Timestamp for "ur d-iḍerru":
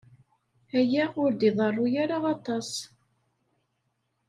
1.23-1.85